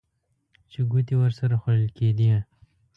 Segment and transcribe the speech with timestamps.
[0.71, 2.29] چې ګوتې ورسره خوړل کېدې.